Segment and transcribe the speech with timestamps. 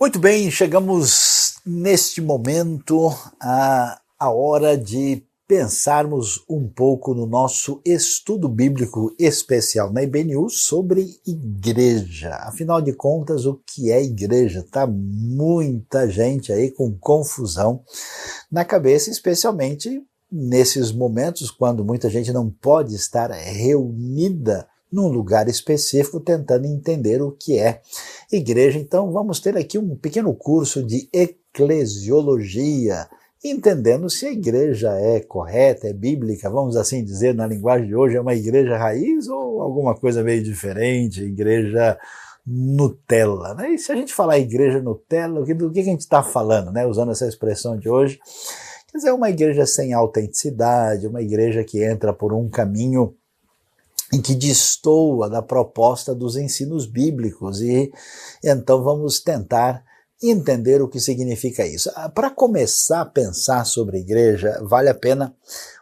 [0.00, 9.12] Muito bem, chegamos neste momento a hora de pensarmos um pouco no nosso estudo bíblico
[9.18, 12.32] especial na IBNU sobre igreja.
[12.42, 14.64] Afinal de contas, o que é igreja?
[14.70, 17.82] Tá muita gente aí com confusão
[18.48, 26.20] na cabeça, especialmente nesses momentos quando muita gente não pode estar reunida num lugar específico
[26.20, 27.80] tentando entender o que é
[28.32, 28.78] igreja.
[28.78, 33.08] Então vamos ter aqui um pequeno curso de eclesiologia,
[33.44, 38.16] entendendo se a igreja é correta, é bíblica, vamos assim dizer, na linguagem de hoje,
[38.16, 41.98] é uma igreja raiz ou alguma coisa meio diferente, igreja
[42.46, 43.54] Nutella.
[43.54, 43.72] Né?
[43.72, 46.86] E se a gente falar igreja Nutella, do que a gente está falando, né?
[46.86, 48.18] usando essa expressão de hoje?
[48.90, 53.14] Quer dizer, é uma igreja sem autenticidade, uma igreja que entra por um caminho
[54.12, 57.92] em que destoa da proposta dos ensinos bíblicos e
[58.42, 59.84] então vamos tentar
[60.20, 61.90] entender o que significa isso.
[61.94, 65.34] Ah, para começar a pensar sobre igreja, vale a pena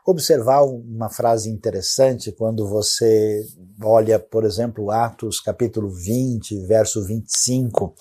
[0.04, 3.42] observar uma frase interessante quando você
[3.82, 7.94] olha, por exemplo, Atos capítulo 20, verso 25.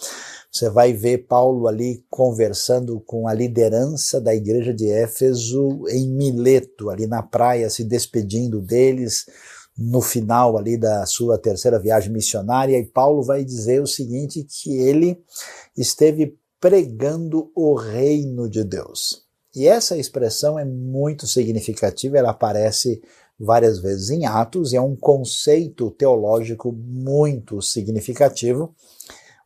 [0.52, 6.90] Você vai ver Paulo ali conversando com a liderança da igreja de Éfeso em Mileto,
[6.90, 9.26] ali na praia, se despedindo deles
[9.78, 14.78] no final ali da sua terceira viagem missionária, e Paulo vai dizer o seguinte, que
[14.78, 15.22] ele
[15.78, 19.26] esteve pregando o reino de Deus.
[19.54, 23.02] E essa expressão é muito significativa, ela aparece
[23.38, 28.74] várias vezes em Atos, e é um conceito teológico muito significativo,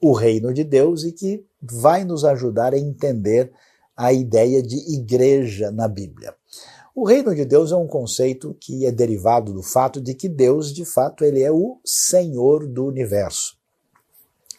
[0.02, 3.52] o reino de Deus, e que vai nos ajudar a entender
[3.98, 6.34] a ideia de igreja na Bíblia.
[7.00, 10.74] O reino de Deus é um conceito que é derivado do fato de que Deus,
[10.74, 13.58] de fato, ele é o Senhor do universo.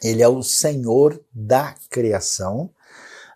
[0.03, 2.71] Ele é o Senhor da criação.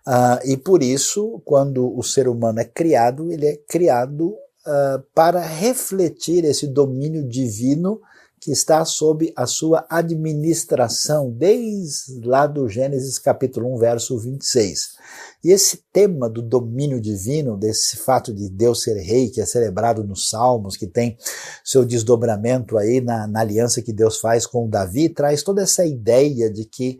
[0.07, 5.43] Uh, e por isso, quando o ser humano é criado, ele é criado uh, para
[5.43, 8.01] refletir esse domínio divino
[8.45, 14.97] que está sob a sua administração, desde lá do Gênesis capítulo 1, verso 26.
[15.43, 20.05] E esse tema do domínio divino, desse fato de Deus ser rei, que é celebrado
[20.05, 21.17] nos Salmos, que tem
[21.65, 26.51] seu desdobramento aí na, na aliança que Deus faz com Davi, traz toda essa ideia
[26.51, 26.99] de que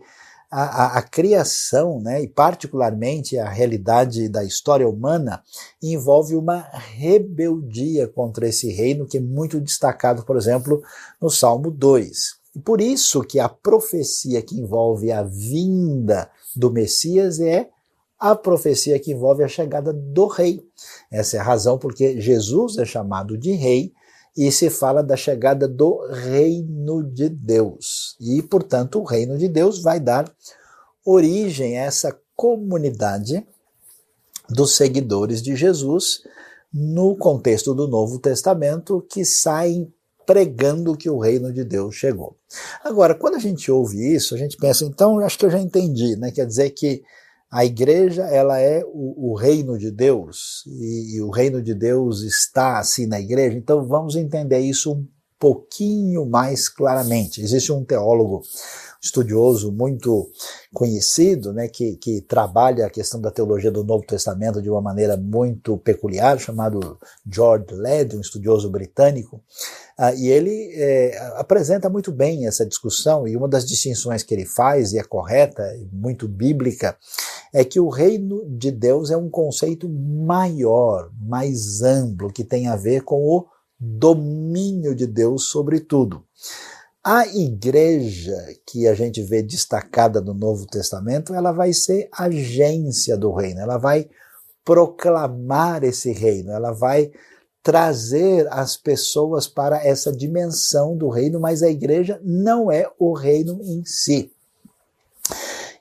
[0.51, 5.41] a, a, a, criação, né, e particularmente a realidade da história humana,
[5.81, 10.81] envolve uma rebeldia contra esse reino, que é muito destacado, por exemplo,
[11.21, 12.45] no Salmo 2.
[12.55, 17.69] E por isso que a profecia que envolve a vinda do Messias é
[18.17, 20.63] a profecia que envolve a chegada do rei.
[21.11, 23.93] Essa é a razão porque Jesus é chamado de rei,
[24.35, 28.17] e se fala da chegada do reino de Deus.
[28.19, 30.29] E, portanto, o reino de Deus vai dar
[31.05, 33.45] origem a essa comunidade
[34.49, 36.23] dos seguidores de Jesus
[36.73, 39.91] no contexto do Novo Testamento que saem
[40.25, 42.35] pregando que o reino de Deus chegou.
[42.83, 46.15] Agora, quando a gente ouve isso, a gente pensa, então, acho que eu já entendi,
[46.15, 46.31] né?
[46.31, 47.03] Quer dizer que
[47.55, 52.21] a igreja ela é o, o reino de Deus e, e, o reino de Deus
[52.21, 53.57] está assim na igreja.
[53.57, 55.07] Então vamos entender isso um
[55.39, 57.41] pouquinho mais claramente.
[57.41, 58.41] Existe um teólogo
[59.01, 60.29] estudioso muito
[60.73, 65.15] conhecido, né, que, que trabalha a questão da teologia do Novo Testamento de uma maneira
[65.15, 66.99] muito peculiar, chamado
[67.31, 69.37] George Led, um estudioso britânico,
[69.99, 74.45] uh, e ele é, apresenta muito bem essa discussão, e uma das distinções que ele
[74.45, 75.63] faz, e é correta,
[75.93, 76.97] muito bíblica,
[77.55, 82.75] é que o reino de Deus é um conceito maior, mais amplo, que tem a
[82.75, 83.47] ver com o
[83.79, 86.21] domínio de Deus sobre tudo.
[87.01, 88.35] A igreja
[88.67, 93.77] que a gente vê destacada no Novo Testamento, ela vai ser agência do reino, ela
[93.77, 94.09] vai
[94.65, 97.09] proclamar esse reino, ela vai
[97.63, 103.61] trazer as pessoas para essa dimensão do reino, mas a igreja não é o reino
[103.63, 104.34] em si.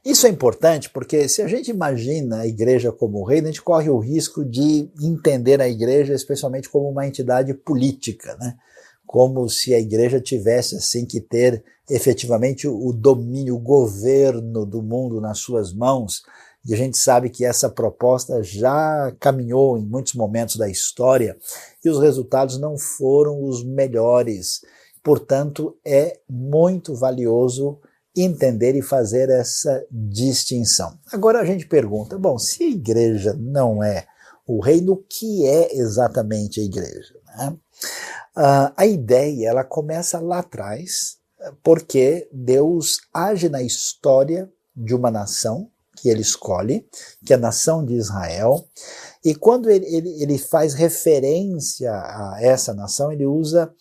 [0.04, 3.88] Isso é importante porque se a gente imagina a igreja como reino, a gente corre
[3.88, 8.54] o risco de entender a igreja especialmente como uma entidade política, né?
[9.06, 15.20] como se a igreja tivesse assim que ter efetivamente o domínio, o governo do mundo
[15.20, 16.22] nas suas mãos.
[16.66, 21.36] E a gente sabe que essa proposta já caminhou em muitos momentos da história
[21.84, 24.62] e os resultados não foram os melhores.
[25.02, 27.78] Portanto, é muito valioso
[28.16, 30.99] entender e fazer essa distinção.
[31.12, 34.06] Agora a gente pergunta: bom, se a igreja não é
[34.46, 37.14] o reino, o que é exatamente a igreja?
[37.37, 37.56] Né?
[38.37, 41.19] Uh, a ideia ela começa lá atrás,
[41.62, 46.87] porque Deus age na história de uma nação que ele escolhe,
[47.25, 48.67] que é a nação de Israel,
[49.25, 53.72] e quando ele, ele, ele faz referência a essa nação, ele usa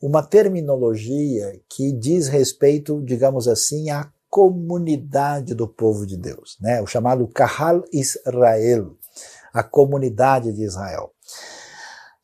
[0.00, 6.80] uma terminologia que diz respeito, digamos assim, à comunidade do povo de Deus, né?
[6.80, 8.96] o chamado Kahal Israel,
[9.52, 11.12] a comunidade de Israel.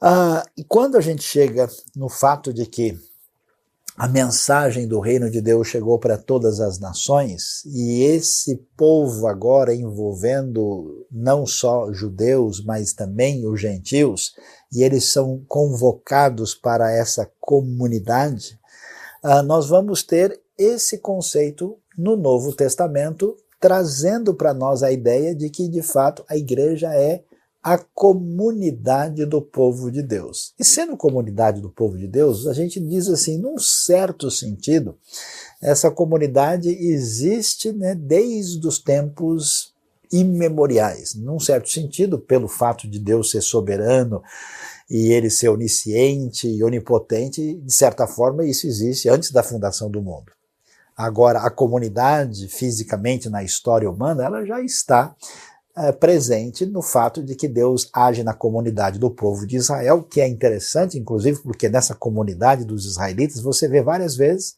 [0.00, 2.96] Ah, e quando a gente chega no fato de que
[3.96, 9.72] a mensagem do reino de Deus chegou para todas as nações e esse povo agora
[9.72, 14.34] envolvendo não só judeus, mas também os gentios,
[14.72, 18.58] e eles são convocados para essa comunidade,
[19.22, 25.48] uh, nós vamos ter esse conceito no Novo Testamento, trazendo para nós a ideia de
[25.48, 27.22] que de fato a igreja é
[27.64, 30.52] a comunidade do povo de Deus.
[30.58, 34.98] E sendo comunidade do povo de Deus, a gente diz assim, num certo sentido,
[35.62, 39.72] essa comunidade existe né, desde os tempos
[40.12, 41.14] imemoriais.
[41.14, 44.22] Num certo sentido, pelo fato de Deus ser soberano
[44.90, 50.02] e ele ser onisciente e onipotente, de certa forma isso existe antes da fundação do
[50.02, 50.32] mundo.
[50.94, 55.16] Agora, a comunidade, fisicamente na história humana, ela já está
[55.76, 60.20] é, presente no fato de que Deus age na comunidade do povo de Israel, que
[60.20, 64.56] é interessante, inclusive, porque nessa comunidade dos israelitas você vê várias vezes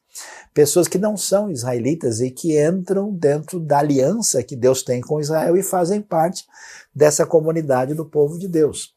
[0.52, 5.20] pessoas que não são israelitas e que entram dentro da aliança que Deus tem com
[5.20, 6.44] Israel e fazem parte
[6.94, 8.94] dessa comunidade do povo de Deus.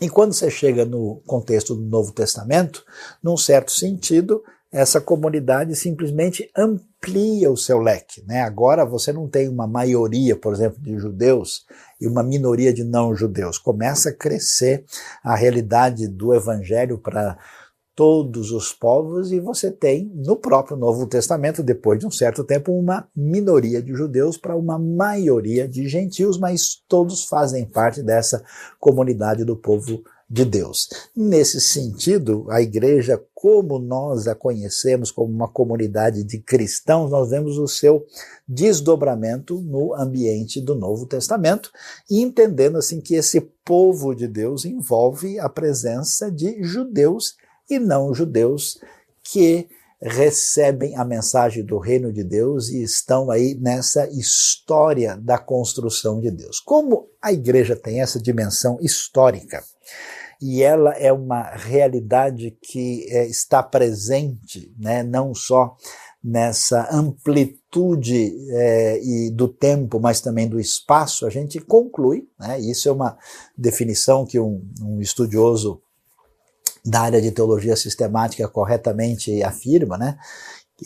[0.00, 2.84] E quando você chega no contexto do Novo Testamento,
[3.22, 4.42] num certo sentido,
[4.72, 8.22] essa comunidade simplesmente amplia o seu leque.
[8.26, 8.42] Né?
[8.42, 11.64] Agora você não tem uma maioria, por exemplo, de judeus
[12.00, 13.58] e uma minoria de não-judeus.
[13.58, 14.84] Começa a crescer
[15.24, 17.36] a realidade do evangelho para
[17.96, 22.72] todos os povos e você tem no próprio Novo Testamento, depois de um certo tempo,
[22.72, 28.42] uma minoria de judeus para uma maioria de gentios, mas todos fazem parte dessa
[28.78, 30.88] comunidade do povo de Deus.
[31.16, 37.58] Nesse sentido, a igreja, como nós a conhecemos como uma comunidade de cristãos, nós vemos
[37.58, 38.06] o seu
[38.46, 41.72] desdobramento no ambiente do Novo Testamento
[42.08, 47.34] entendendo assim que esse povo de Deus envolve a presença de judeus
[47.68, 48.78] e não judeus
[49.22, 49.68] que
[50.00, 56.30] recebem a mensagem do reino de Deus e estão aí nessa história da construção de
[56.30, 56.58] Deus.
[56.58, 59.62] Como a igreja tem essa dimensão histórica,
[60.40, 65.76] e ela é uma realidade que é, está presente, né, não só
[66.22, 72.88] nessa amplitude é, e do tempo, mas também do espaço, a gente conclui, né, isso
[72.88, 73.18] é uma
[73.56, 75.80] definição que um, um estudioso
[76.84, 80.18] da área de teologia sistemática corretamente afirma, né,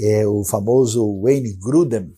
[0.01, 2.13] é o famoso Wayne Grudem,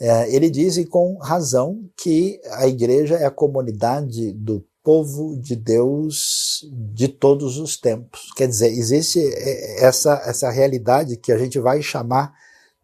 [0.00, 5.54] é, ele diz, e com razão, que a igreja é a comunidade do povo de
[5.54, 8.32] Deus de todos os tempos.
[8.34, 12.32] Quer dizer, existe é, essa, essa realidade que a gente vai chamar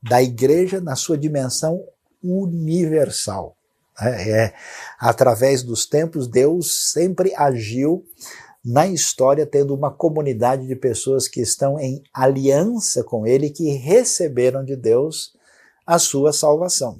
[0.02, 1.82] da igreja na sua dimensão
[2.22, 3.56] universal.
[3.98, 4.54] É, é,
[4.98, 8.04] através dos tempos, Deus sempre agiu
[8.64, 14.64] na história, tendo uma comunidade de pessoas que estão em aliança com Ele, que receberam
[14.64, 15.32] de Deus
[15.86, 16.98] a sua salvação.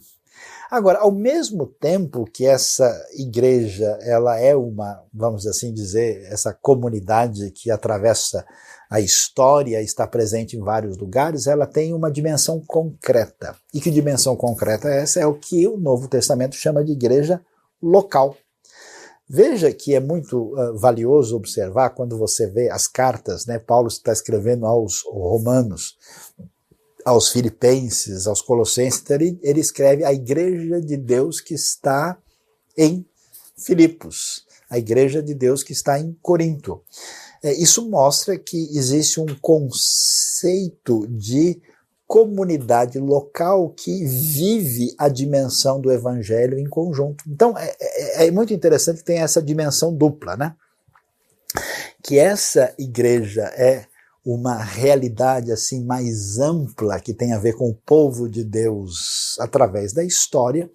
[0.71, 7.51] Agora, ao mesmo tempo que essa igreja, ela é uma, vamos assim dizer, essa comunidade
[7.53, 8.45] que atravessa
[8.91, 13.57] a história, está presente em vários lugares, ela tem uma dimensão concreta.
[13.73, 15.21] E que dimensão concreta é essa?
[15.21, 17.41] É o que o Novo Testamento chama de igreja
[17.83, 18.37] local.
[19.29, 23.59] Veja que é muito uh, valioso observar quando você vê as cartas, né?
[23.59, 25.97] Paulo está escrevendo aos romanos,
[27.07, 32.19] aos filipenses, aos colossenses, então ele, ele escreve a igreja de Deus que está
[32.77, 33.07] em
[33.57, 36.83] Filipos, a igreja de Deus que está em Corinto.
[37.45, 41.63] É, isso mostra que existe um conceito de
[42.09, 47.23] comunidade local que vive a dimensão do evangelho em conjunto.
[47.29, 50.57] Então é, é, é muito interessante que tem essa dimensão dupla, né?
[52.03, 53.87] Que essa igreja é
[54.27, 59.93] uma realidade assim mais ampla que tem a ver com o povo de Deus através
[59.93, 60.69] da história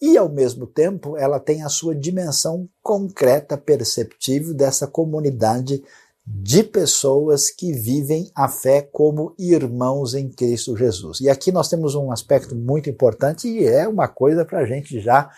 [0.00, 5.84] e ao mesmo tempo ela tem a sua dimensão concreta perceptível dessa comunidade
[6.26, 11.20] de pessoas que vivem a fé como irmãos em Cristo Jesus.
[11.20, 14.98] E aqui nós temos um aspecto muito importante e é uma coisa para a gente
[14.98, 15.30] já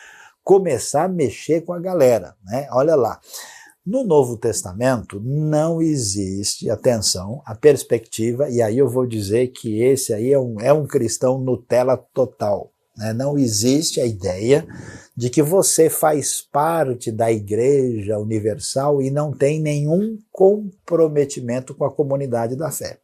[0.45, 2.69] começar a mexer com a galera, né?
[2.71, 3.21] Olha lá.
[3.87, 10.13] No Novo Testamento não existe, atenção, a perspectiva, e aí eu vou dizer que esse
[10.13, 12.73] aí é um, é um cristão Nutella total.
[12.97, 13.13] Né?
[13.13, 14.67] Não existe a ideia
[15.17, 21.93] de que você faz parte da Igreja Universal e não tem nenhum comprometimento com a
[21.93, 22.99] comunidade da fé.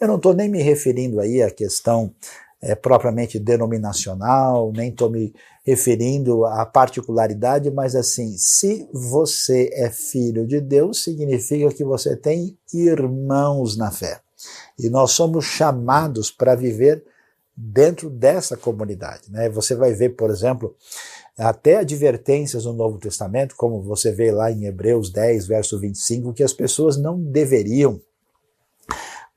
[0.00, 2.14] Eu não estou nem me referindo aí à questão
[2.62, 10.46] é, propriamente denominacional, nem estou me referindo à particularidade, mas assim, se você é filho
[10.46, 14.20] de Deus, significa que você tem irmãos na fé.
[14.78, 17.04] E nós somos chamados para viver
[17.56, 19.30] dentro dessa comunidade.
[19.30, 19.48] Né?
[19.50, 20.74] Você vai ver, por exemplo,
[21.36, 26.42] até advertências no Novo Testamento, como você vê lá em Hebreus 10, verso 25, que
[26.42, 28.00] as pessoas não deveriam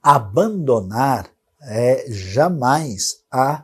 [0.02, 1.35] abandonar
[1.66, 3.64] é, jamais a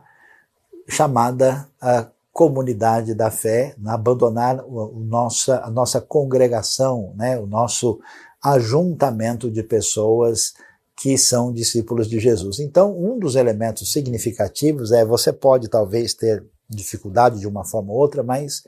[0.88, 8.00] chamada a comunidade da fé, abandonar o, o nossa, a nossa congregação, né, o nosso
[8.42, 10.54] ajuntamento de pessoas
[10.96, 12.58] que são discípulos de Jesus.
[12.58, 17.98] Então, um dos elementos significativos é você pode talvez ter dificuldade de uma forma ou
[17.98, 18.62] outra, mas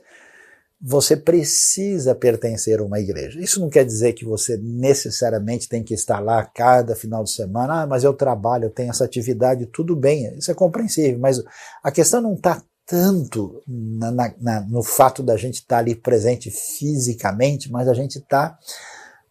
[0.87, 3.41] você precisa pertencer a uma igreja.
[3.41, 7.81] Isso não quer dizer que você necessariamente tem que estar lá cada final de semana.
[7.81, 11.43] Ah, mas eu trabalho, eu tenho essa atividade, tudo bem, isso é compreensível, mas
[11.81, 16.51] a questão não está tanto na, na, no fato da gente estar tá ali presente
[16.51, 18.55] fisicamente, mas a gente está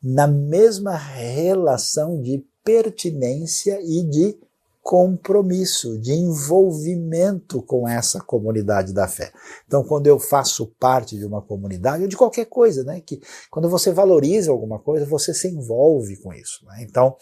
[0.02, 4.36] na mesma relação de pertinência e de
[4.84, 9.32] compromisso, de envolvimento com essa comunidade da fé.
[9.66, 13.18] Então, quando eu faço parte de uma comunidade, ou de qualquer coisa, né, que
[13.50, 16.66] quando você valoriza alguma coisa, você se envolve com isso.
[16.66, 16.82] Né?
[16.86, 17.16] Então,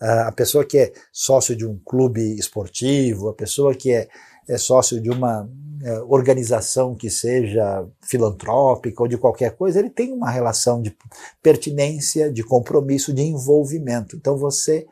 [0.00, 4.08] a pessoa que é sócio de um clube esportivo, a pessoa que é,
[4.48, 5.50] é sócio de uma
[5.82, 10.96] é, organização que seja filantrópica ou de qualquer coisa, ele tem uma relação de
[11.42, 14.14] pertinência, de compromisso, de envolvimento.
[14.14, 14.86] Então, você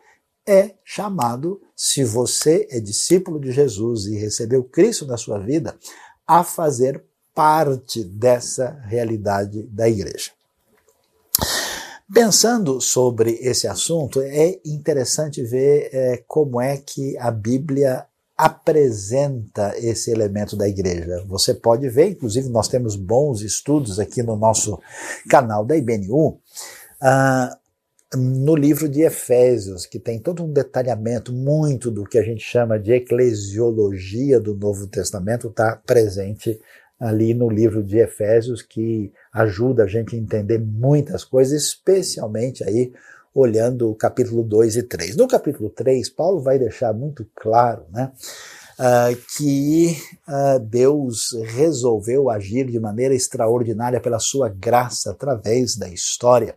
[0.45, 5.77] é chamado, se você é discípulo de Jesus e recebeu Cristo na sua vida,
[6.27, 7.05] a fazer
[7.35, 10.31] parte dessa realidade da igreja.
[12.13, 18.07] Pensando sobre esse assunto, é interessante ver é, como é que a Bíblia
[18.37, 21.25] apresenta esse elemento da igreja.
[21.27, 24.79] Você pode ver, inclusive nós temos bons estudos aqui no nosso
[25.29, 26.39] canal da IBNU, uh,
[27.01, 27.59] ah,
[28.15, 32.79] no livro de Efésios, que tem todo um detalhamento, muito do que a gente chama
[32.79, 36.61] de eclesiologia do Novo Testamento está presente
[37.01, 42.93] ali no livro de Efésios, que ajuda a gente a entender muitas coisas, especialmente aí
[43.35, 45.17] olhando o capítulo 2 e 3.
[45.17, 48.13] No capítulo 3, Paulo vai deixar muito claro, né,
[48.79, 49.97] Uh, que
[50.29, 56.55] uh, Deus resolveu agir de maneira extraordinária pela sua graça através da história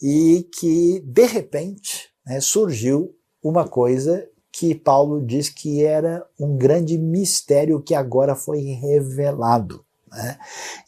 [0.00, 6.96] e que, de repente, né, surgiu uma coisa que Paulo diz que era um grande
[6.96, 9.84] mistério que agora foi revelado.
[10.10, 10.38] Né?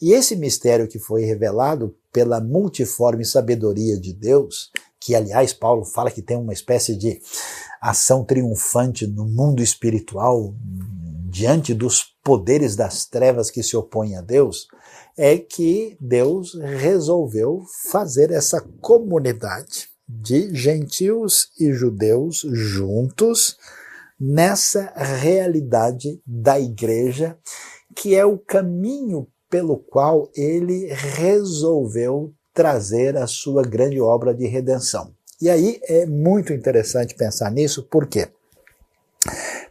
[0.01, 6.09] E esse mistério que foi revelado pela multiforme sabedoria de Deus, que aliás Paulo fala
[6.09, 7.19] que tem uma espécie de
[7.81, 10.55] ação triunfante no mundo espiritual
[11.29, 14.67] diante dos poderes das trevas que se opõem a Deus,
[15.17, 23.57] é que Deus resolveu fazer essa comunidade de gentios e judeus juntos
[24.19, 27.37] nessa realidade da igreja,
[27.95, 35.13] que é o caminho pelo qual ele resolveu trazer a sua grande obra de redenção.
[35.41, 38.27] E aí é muito interessante pensar nisso, por quê?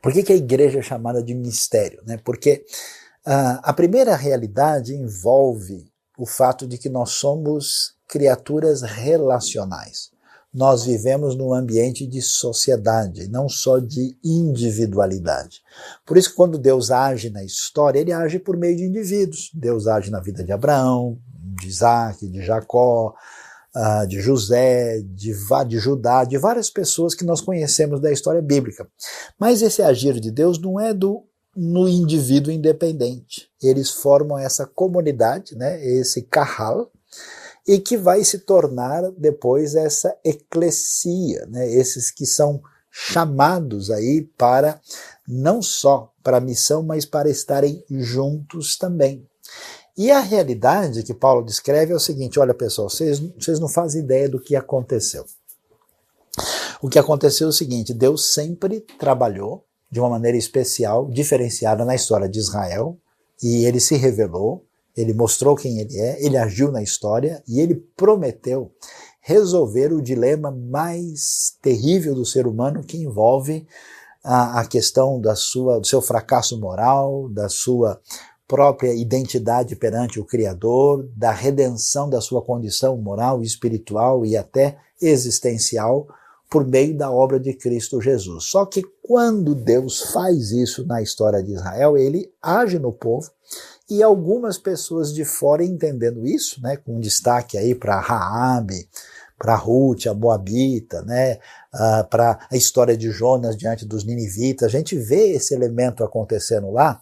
[0.01, 2.01] Por que, que a igreja é chamada de mistério?
[2.07, 2.19] Né?
[2.25, 2.65] Porque
[3.27, 10.11] a primeira realidade envolve o fato de que nós somos criaturas relacionais.
[10.55, 15.61] Nós vivemos num ambiente de sociedade, não só de individualidade.
[16.07, 19.51] Por isso, quando Deus age na história, ele age por meio de indivíduos.
[19.53, 21.19] Deus age na vida de Abraão,
[21.61, 23.15] de Isaac, de Jacó,
[23.75, 25.35] uh, de José, de,
[25.67, 28.89] de Judá, de várias pessoas que nós conhecemos da história bíblica.
[29.39, 33.49] Mas esse agir de Deus não é do no indivíduo independente.
[33.63, 36.91] Eles formam essa comunidade, né, esse carral,
[37.67, 42.61] e que vai se tornar depois essa eclesia, né, esses que são
[42.91, 44.81] chamados aí para
[45.27, 49.27] não só para a missão, mas para estarem juntos também.
[49.97, 54.03] E a realidade que Paulo descreve é o seguinte: olha pessoal, vocês, vocês não fazem
[54.03, 55.25] ideia do que aconteceu.
[56.83, 61.95] O que aconteceu é o seguinte: Deus sempre trabalhou de uma maneira especial, diferenciada na
[61.95, 62.99] história de Israel,
[63.43, 64.65] e ele se revelou,
[64.97, 68.73] ele mostrou quem ele é, ele agiu na história e ele prometeu
[69.21, 73.67] resolver o dilema mais terrível do ser humano que envolve
[74.25, 78.01] a, a questão da sua, do seu fracasso moral, da sua
[78.49, 86.07] própria identidade perante o Criador, da redenção da sua condição moral, espiritual e até existencial
[86.49, 88.45] por meio da obra de Cristo Jesus.
[88.45, 93.31] Só que quando Deus faz isso na história de Israel, ele age no povo
[93.89, 98.89] e algumas pessoas de fora entendendo isso, né, com destaque aí para Raabe,
[99.39, 101.39] para Ruth, a Moabita, né,
[101.75, 106.71] uh, para a história de Jonas diante dos ninivitas, a gente vê esse elemento acontecendo
[106.71, 107.01] lá,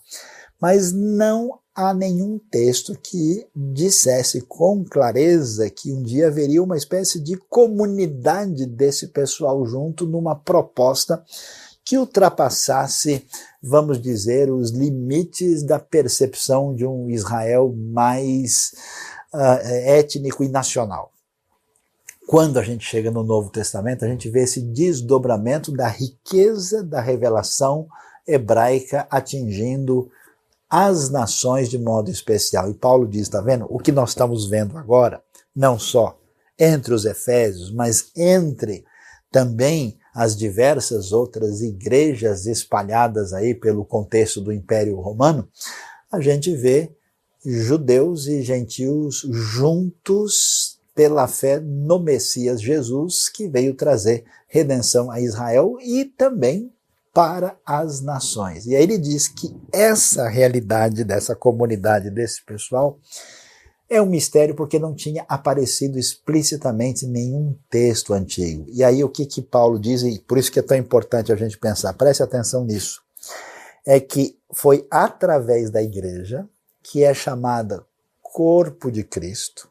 [0.61, 7.19] mas não há nenhum texto que dissesse com clareza que um dia haveria uma espécie
[7.19, 11.25] de comunidade desse pessoal junto numa proposta
[11.85, 13.27] que ultrapassasse,
[13.63, 18.73] vamos dizer, os limites da percepção de um Israel mais
[19.35, 21.11] uh, étnico e nacional.
[22.27, 27.03] Quando a gente chega no Novo Testamento, a gente vê esse desdobramento da riqueza da
[27.03, 27.87] revelação
[28.27, 30.11] hebraica atingindo
[30.77, 32.69] as nações de modo especial.
[32.69, 33.65] E Paulo diz, está vendo?
[33.71, 35.23] O que nós estamos vendo agora,
[35.55, 36.19] não só
[36.59, 38.85] entre os Efésios, mas entre
[39.31, 45.49] também as diversas outras igrejas espalhadas aí pelo contexto do Império Romano,
[46.11, 46.93] a gente vê
[47.47, 55.77] judeus e gentios juntos pela fé no Messias Jesus, que veio trazer redenção a Israel
[55.81, 56.74] e também
[57.15, 58.67] para as nações.
[58.67, 62.99] E aí ele diz que essa realidade dessa comunidade, desse pessoal,
[63.89, 68.67] é um mistério porque não tinha aparecido explicitamente nenhum texto antigo.
[68.69, 71.37] E aí o que, que Paulo diz, e por isso que é tão importante a
[71.37, 73.01] gente pensar, preste atenção nisso,
[73.87, 76.49] é que foi através da igreja,
[76.83, 77.85] que é chamada
[78.21, 79.69] corpo de Cristo,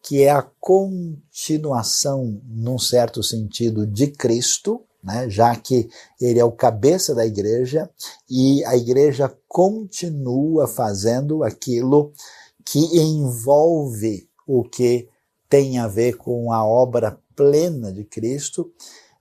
[0.00, 5.88] que é a continuação, num certo sentido, de Cristo, né, já que
[6.20, 7.88] ele é o cabeça da igreja
[8.28, 12.12] e a igreja continua fazendo aquilo
[12.62, 15.08] que envolve o que
[15.48, 18.70] tem a ver com a obra plena de Cristo,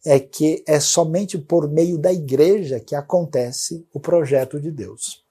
[0.06, 5.23] é que é somente por meio da igreja que acontece o projeto de Deus.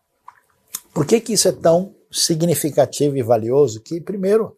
[0.95, 3.81] Por que, que isso é tão significativo e valioso?
[3.81, 4.57] Que, primeiro,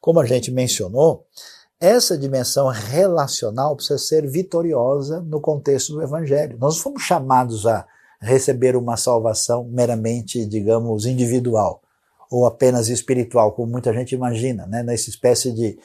[0.00, 1.26] como a gente mencionou,
[1.82, 6.56] essa dimensão relacional precisa ser vitoriosa no contexto do Evangelho.
[6.60, 7.84] Nós fomos chamados a
[8.20, 11.82] receber uma salvação meramente, digamos, individual
[12.30, 14.84] ou apenas espiritual, como muita gente imagina, né?
[14.84, 15.76] nessa espécie de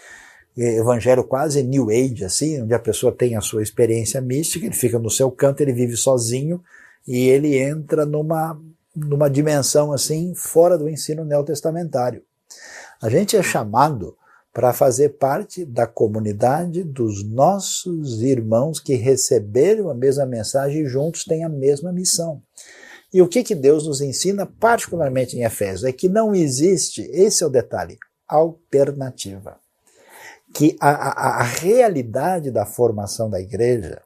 [0.55, 4.97] evangelho quase new age, assim, onde a pessoa tem a sua experiência mística, ele fica
[4.97, 6.63] no seu canto, ele vive sozinho
[7.07, 8.59] e ele entra numa,
[8.95, 12.21] numa dimensão assim fora do ensino neotestamentário.
[13.01, 14.16] A gente é chamado
[14.57, 21.25] para fazer parte da comunidade dos nossos irmãos que receberam a mesma mensagem e juntos
[21.25, 22.41] têm a mesma missão.
[23.13, 27.43] E o que, que Deus nos ensina, particularmente em Efésios, é que não existe, esse
[27.43, 29.59] é o detalhe, alternativa.
[30.51, 34.01] Que a, a, a realidade da formação da igreja,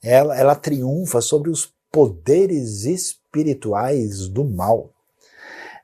[0.00, 4.92] ela, ela triunfa sobre os poderes espirituais do mal.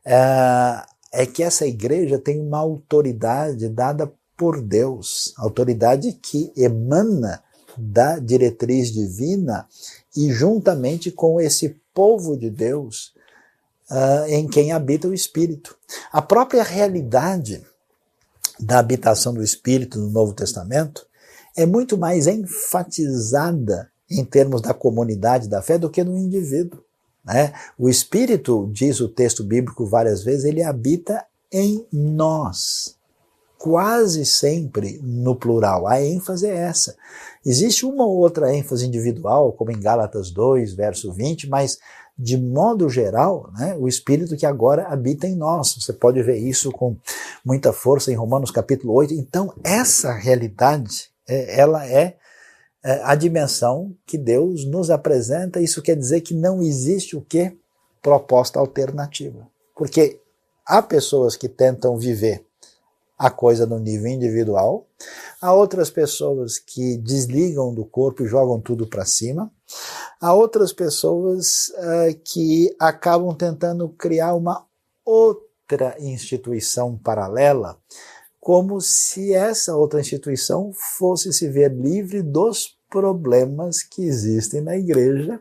[0.04, 7.42] É, é que essa igreja tem uma autoridade dada por Deus, autoridade que emana
[7.74, 9.66] da diretriz divina
[10.14, 13.14] e juntamente com esse povo de Deus
[13.90, 15.74] uh, em quem habita o Espírito.
[16.12, 17.64] A própria realidade
[18.60, 21.06] da habitação do Espírito no Novo Testamento
[21.56, 26.85] é muito mais enfatizada em termos da comunidade da fé do que no indivíduo.
[27.26, 27.52] Né?
[27.76, 32.96] O Espírito, diz o texto bíblico várias vezes, ele habita em nós.
[33.58, 35.88] Quase sempre no plural.
[35.88, 36.94] A ênfase é essa.
[37.44, 41.78] Existe uma ou outra ênfase individual, como em Gálatas 2, verso 20, mas
[42.18, 45.74] de modo geral, né, o Espírito que agora habita em nós.
[45.78, 46.96] Você pode ver isso com
[47.44, 49.14] muita força em Romanos capítulo 8.
[49.14, 52.16] Então, essa realidade, é, ela é é,
[53.02, 57.56] a dimensão que Deus nos apresenta, isso quer dizer que não existe o que?
[58.00, 59.48] Proposta alternativa.
[59.74, 60.20] Porque
[60.64, 62.44] há pessoas que tentam viver
[63.18, 64.86] a coisa no nível individual,
[65.40, 69.50] há outras pessoas que desligam do corpo e jogam tudo para cima,
[70.20, 74.66] há outras pessoas uh, que acabam tentando criar uma
[75.04, 77.78] outra instituição paralela,
[78.38, 85.40] como se essa outra instituição fosse se ver livre dos problemas que existem na igreja,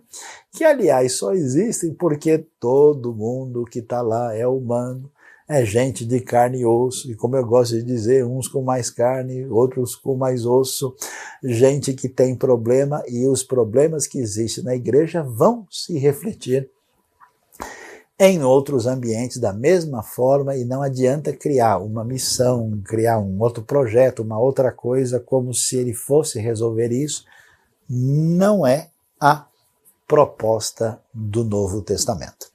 [0.51, 5.11] que aliás só existem porque todo mundo que está lá é humano,
[5.47, 8.89] é gente de carne e osso, e como eu gosto de dizer, uns com mais
[8.89, 10.95] carne, outros com mais osso,
[11.43, 16.69] gente que tem problema, e os problemas que existem na igreja vão se refletir
[18.17, 23.61] em outros ambientes da mesma forma, e não adianta criar uma missão, criar um outro
[23.61, 27.25] projeto, uma outra coisa, como se ele fosse resolver isso.
[27.89, 29.45] Não é a
[30.07, 32.51] proposta do Novo Testamento.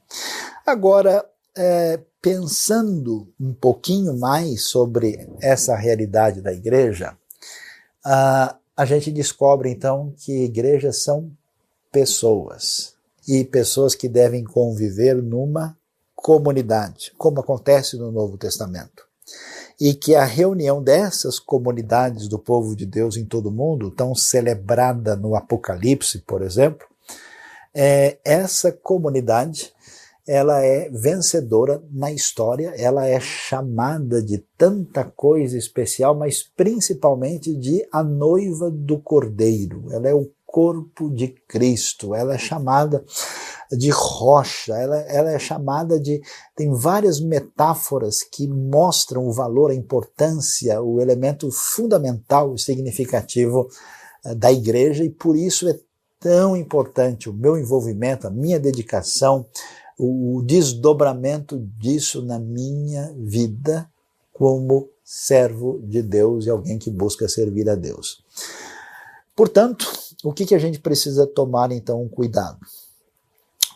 [0.67, 1.25] Agora,
[1.57, 7.17] é, pensando um pouquinho mais sobre essa realidade da igreja,
[8.05, 11.31] a, a gente descobre então que igrejas são
[11.91, 12.95] pessoas
[13.27, 15.77] e pessoas que devem conviver numa
[16.15, 19.10] comunidade, como acontece no Novo Testamento.
[19.81, 24.15] E que a reunião dessas comunidades do povo de Deus em todo o mundo, tão
[24.15, 26.87] celebrada no Apocalipse, por exemplo,
[27.75, 29.73] é, essa comunidade
[30.27, 37.85] ela é vencedora na história, ela é chamada de tanta coisa especial, mas principalmente de
[37.91, 39.87] a noiva do Cordeiro.
[39.91, 43.05] Ela é o corpo de Cristo, ela é chamada
[43.71, 46.21] de rocha, ela, ela é chamada de.
[46.57, 53.69] Tem várias metáforas que mostram o valor, a importância, o elemento fundamental e significativo
[54.25, 55.79] eh, da igreja, e por isso é
[56.19, 59.47] tão importante o meu envolvimento, a minha dedicação,
[59.97, 63.89] o desdobramento disso na minha vida
[64.33, 68.25] como servo de Deus e alguém que busca servir a Deus.
[69.37, 69.87] Portanto,
[70.25, 72.59] o que, que a gente precisa tomar então cuidado?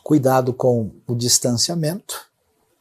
[0.02, 2.28] Cuidado com o distanciamento,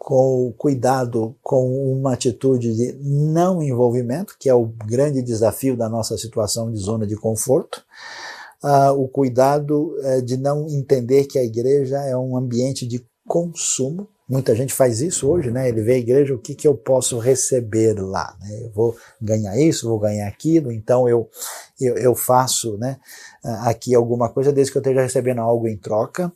[0.03, 5.87] com o cuidado com uma atitude de não envolvimento, que é o grande desafio da
[5.87, 7.81] nossa situação de zona de conforto.
[8.61, 14.07] Uh, o cuidado uh, de não entender que a igreja é um ambiente de consumo.
[14.27, 15.69] Muita gente faz isso hoje, né?
[15.69, 18.35] Ele vê a igreja, o que, que eu posso receber lá?
[18.41, 18.63] Né?
[18.63, 21.29] Eu vou ganhar isso, vou ganhar aquilo, então eu,
[21.79, 22.99] eu, eu faço né,
[23.43, 26.31] aqui alguma coisa desde que eu esteja recebendo algo em troca.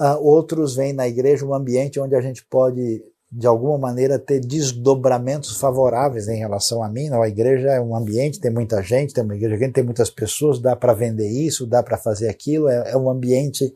[0.00, 4.40] Uh, outros veem na igreja um ambiente onde a gente pode, de alguma maneira, ter
[4.40, 7.08] desdobramentos favoráveis em relação a mim.
[7.08, 10.10] Não, a igreja é um ambiente, tem muita gente, tem uma igreja grande, tem muitas
[10.10, 13.72] pessoas, dá para vender isso, dá para fazer aquilo, é, é um ambiente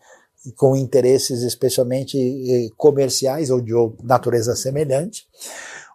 [0.56, 5.26] com interesses especialmente eh, comerciais ou de natureza semelhante.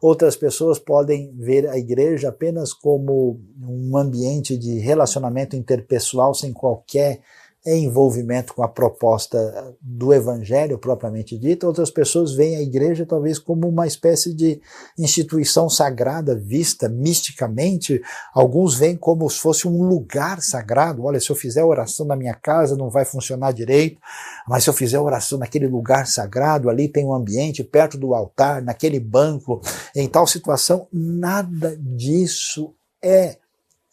[0.02, 7.22] Outras pessoas podem ver a igreja apenas como um ambiente de relacionamento interpessoal sem qualquer
[7.66, 13.68] envolvimento com a proposta do evangelho propriamente dita, outras pessoas veem a igreja talvez como
[13.68, 14.62] uma espécie de
[14.98, 18.02] instituição sagrada vista misticamente,
[18.34, 22.36] alguns veem como se fosse um lugar sagrado, olha, se eu fizer oração na minha
[22.36, 24.00] casa não vai funcionar direito,
[24.48, 28.62] mas se eu fizer oração naquele lugar sagrado, ali tem um ambiente perto do altar,
[28.62, 29.60] naquele banco,
[29.96, 33.38] em tal situação, nada disso é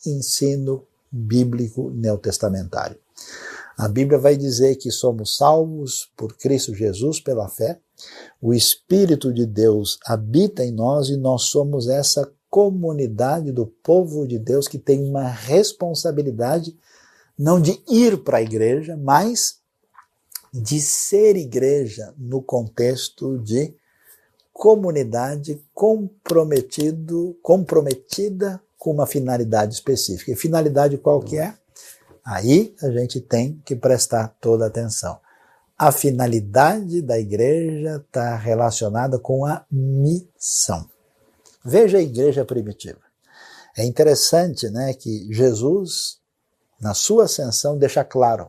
[0.06, 2.96] ensino bíblico neotestamentário.
[3.76, 7.80] A Bíblia vai dizer que somos salvos por Cristo Jesus pela fé.
[8.40, 14.38] O Espírito de Deus habita em nós e nós somos essa comunidade do povo de
[14.38, 16.76] Deus que tem uma responsabilidade
[17.38, 19.56] não de ir para a igreja, mas
[20.52, 23.74] de ser igreja no contexto de
[24.52, 30.30] comunidade comprometido, comprometida com uma finalidade específica.
[30.30, 31.54] E finalidade qual que é?
[32.24, 35.18] Aí a gente tem que prestar toda atenção.
[35.76, 40.88] A finalidade da igreja está relacionada com a missão.
[41.64, 43.00] Veja a igreja primitiva.
[43.76, 46.18] É interessante né, que Jesus,
[46.80, 48.48] na sua ascensão, deixa claro.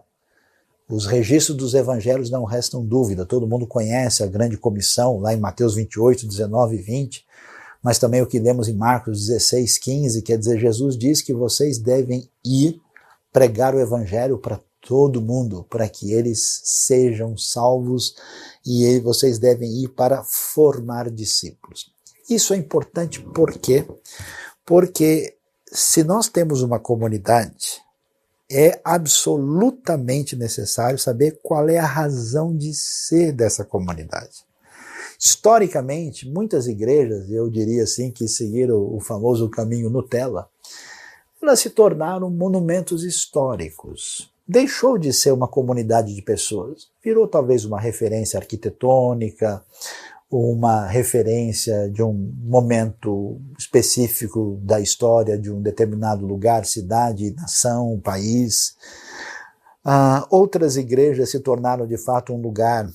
[0.87, 3.25] Os registros dos evangelhos não restam dúvida.
[3.25, 7.25] Todo mundo conhece a grande comissão lá em Mateus 28, 19 e 20,
[7.81, 11.79] mas também o que lemos em Marcos 16, 15, quer dizer, Jesus diz que vocês
[11.79, 12.79] devem ir
[13.33, 18.15] pregar o evangelho para todo mundo, para que eles sejam salvos
[18.65, 21.91] e vocês devem ir para formar discípulos.
[22.29, 23.85] Isso é importante por quê?
[24.65, 25.35] Porque
[25.71, 27.81] se nós temos uma comunidade,
[28.51, 34.45] é absolutamente necessário saber qual é a razão de ser dessa comunidade.
[35.19, 40.49] Historicamente, muitas igrejas, eu diria assim, que seguiram o famoso caminho Nutella,
[41.43, 44.31] elas se tornaram monumentos históricos.
[44.47, 49.63] Deixou de ser uma comunidade de pessoas, virou talvez uma referência arquitetônica,
[50.29, 58.75] uma referência de um momento específico da história de um determinado lugar, cidade, nação, país.
[59.85, 62.89] Uh, outras igrejas se tornaram de fato um lugar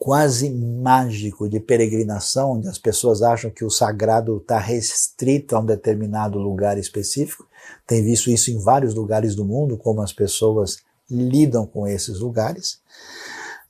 [0.00, 5.66] quase mágico de peregrinação, onde as pessoas acham que o sagrado está restrito a um
[5.66, 7.46] determinado lugar específico.
[7.86, 10.78] Tem visto isso em vários lugares do mundo, como as pessoas
[11.10, 12.80] lidam com esses lugares.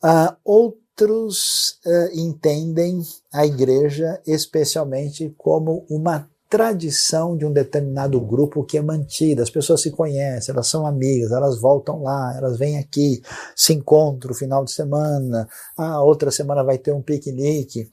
[0.04, 8.76] Uh, outros uh, entendem a igreja especialmente como uma tradição de um determinado grupo que
[8.76, 9.40] é mantida.
[9.40, 13.22] As pessoas se conhecem, elas são amigas, elas voltam lá, elas vêm aqui,
[13.54, 17.88] se encontram final de semana, ah, outra semana vai ter um piquenique.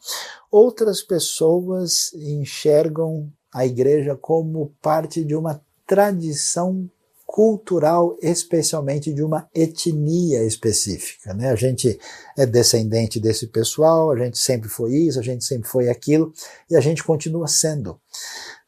[0.50, 6.90] Outras pessoas enxergam a igreja como parte de uma tradição
[7.28, 11.34] cultural, especialmente de uma etnia específica.
[11.34, 11.50] Né?
[11.50, 12.00] A gente
[12.38, 16.34] é descendente desse pessoal, a gente sempre foi isso, a gente sempre foi aquilo,
[16.70, 18.00] e a gente continua sendo.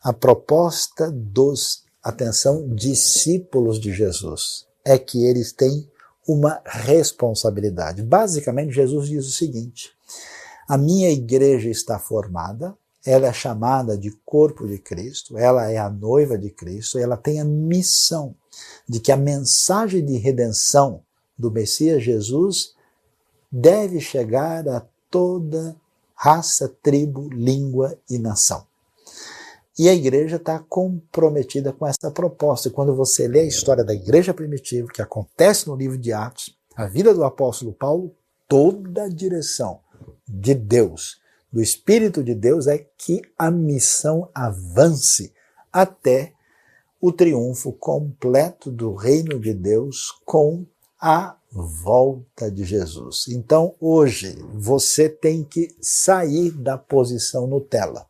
[0.04, 5.89] A proposta dos, atenção, discípulos de Jesus é que eles têm
[6.28, 8.04] uma responsabilidade.
[8.04, 9.91] Basicamente, Jesus diz o seguinte:
[10.67, 12.78] a minha igreja está formada,
[13.10, 17.41] ela é chamada de corpo de Cristo, ela é a noiva de Cristo, ela tem
[17.41, 18.36] a missão
[18.88, 21.02] de que a mensagem de redenção
[21.36, 22.76] do Messias Jesus
[23.52, 25.76] deve chegar a toda
[26.13, 28.63] raça, tribo, língua e nação.
[29.78, 32.69] E a igreja está comprometida com essa proposta.
[32.69, 36.86] Quando você lê a história da igreja primitiva, que acontece no livro de Atos, a
[36.86, 38.13] vida do apóstolo Paulo,
[38.48, 39.80] toda a direção
[40.28, 41.18] de Deus,
[41.51, 45.33] do Espírito de Deus, é que a missão avance
[45.71, 46.33] até
[47.01, 50.65] o triunfo completo do reino de Deus com
[50.99, 53.25] a volta de Jesus.
[53.29, 58.05] Então, hoje, você tem que sair da posição Nutella.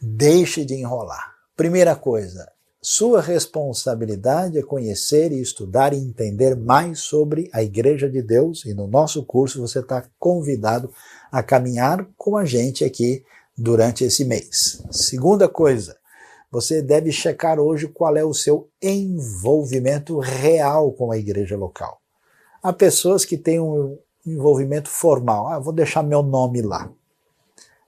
[0.00, 1.34] Deixe de enrolar.
[1.56, 2.50] Primeira coisa,
[2.84, 8.74] sua responsabilidade é conhecer e estudar e entender mais sobre a Igreja de Deus, e
[8.74, 10.92] no nosso curso você está convidado
[11.30, 13.24] a caminhar com a gente aqui
[13.56, 14.82] durante esse mês.
[14.90, 15.96] Segunda coisa,
[16.50, 22.00] você deve checar hoje qual é o seu envolvimento real com a igreja local.
[22.60, 25.46] Há pessoas que têm um envolvimento formal.
[25.46, 26.90] Ah, vou deixar meu nome lá.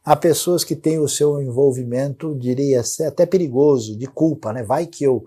[0.04, 4.62] Há pessoas que têm o seu envolvimento, diria até perigoso, de culpa, né?
[4.62, 5.24] Vai que eu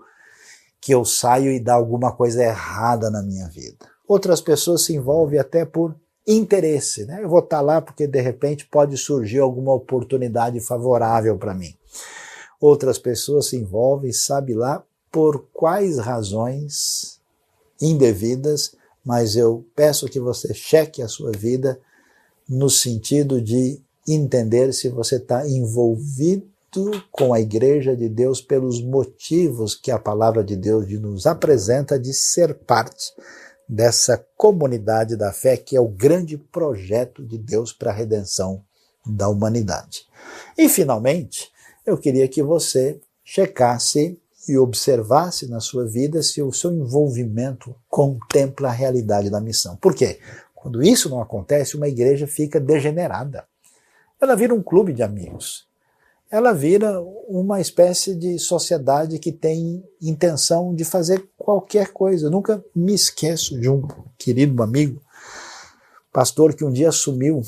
[0.80, 3.84] que eu saio e dá alguma coisa errada na minha vida.
[4.06, 7.22] Outras pessoas se envolvem até por interesse, né?
[7.22, 11.74] Eu vou estar lá porque de repente pode surgir alguma oportunidade favorável para mim
[12.60, 17.20] outras pessoas se envolvem, sabe lá por quais razões
[17.80, 21.80] indevidas, mas eu peço que você cheque a sua vida
[22.48, 23.80] no sentido de
[24.14, 26.48] entender se você está envolvido
[27.10, 32.12] com a igreja de Deus pelos motivos que a palavra de Deus nos apresenta de
[32.12, 33.12] ser parte
[33.68, 38.62] dessa comunidade da fé que é o grande projeto de Deus para a redenção
[39.04, 40.06] da humanidade.
[40.56, 41.50] E finalmente,
[41.84, 44.18] eu queria que você checasse
[44.48, 49.76] e observasse na sua vida se o seu envolvimento contempla a realidade da missão.
[49.76, 50.18] Por quê?
[50.54, 53.44] Quando isso não acontece, uma igreja fica degenerada.
[54.20, 55.66] Ela vira um clube de amigos.
[56.30, 62.26] Ela vira uma espécie de sociedade que tem intenção de fazer qualquer coisa.
[62.26, 63.86] Eu nunca me esqueço de um
[64.18, 65.00] querido amigo,
[66.12, 67.40] pastor que um dia assumiu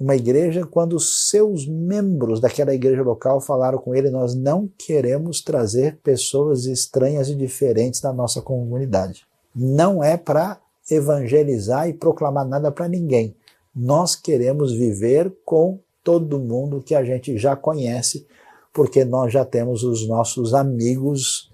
[0.00, 5.98] uma igreja quando seus membros daquela igreja local falaram com ele: Nós não queremos trazer
[6.02, 9.26] pessoas estranhas e diferentes na nossa comunidade.
[9.54, 10.58] Não é para
[10.90, 13.36] evangelizar e proclamar nada para ninguém.
[13.74, 18.26] Nós queremos viver com todo mundo que a gente já conhece,
[18.72, 21.50] porque nós já temos os nossos amigos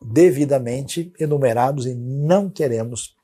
[0.00, 3.16] devidamente enumerados e não queremos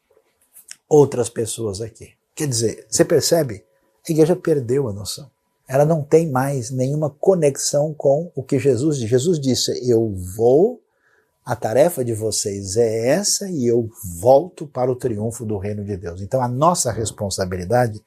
[0.89, 2.11] outras pessoas aqui.
[2.35, 3.65] Quer dizer, você percebe?
[4.07, 5.31] a igreja perdeu a noção.
[5.67, 9.09] Ela não tem mais nenhuma conexão com o que Jesus disse.
[9.09, 10.83] Jesus disse: Eu vou,
[11.45, 13.89] a tarefa de vocês é essa e eu
[14.21, 16.21] volto para o triunfo do reino de Deus.
[16.21, 18.03] Então a nossa responsabilidade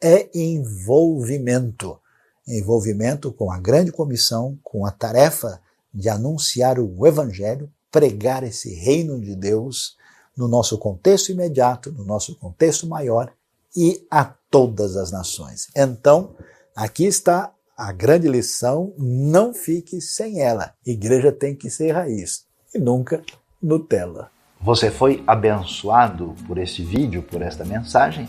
[0.00, 1.98] é envolvimento.
[2.46, 5.60] Envolvimento com a grande comissão, com a tarefa
[5.92, 9.96] de anunciar o evangelho, pregar esse reino de Deus
[10.36, 13.32] no nosso contexto imediato, no nosso contexto maior
[13.76, 15.68] e a todas as nações.
[15.76, 16.34] Então,
[16.74, 20.72] aqui está a grande lição: não fique sem ela.
[20.86, 23.22] Igreja tem que ser raiz e nunca
[23.60, 24.30] Nutella.
[24.60, 28.28] Você foi abençoado por este vídeo, por esta mensagem?